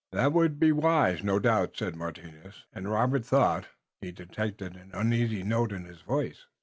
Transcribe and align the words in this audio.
"That 0.11 0.33
would 0.33 0.59
be 0.59 0.71
wise, 0.71 1.23
no 1.23 1.37
doubt," 1.37 1.77
said 1.77 1.95
Martinus, 1.95 2.65
and 2.73 2.89
Robert 2.89 3.23
thought 3.23 3.67
he 4.01 4.11
detected 4.11 4.75
an 4.75 4.89
uneasy 4.95 5.43
note 5.43 5.71
in 5.71 5.85
his 5.85 6.01
voice. 6.01 6.47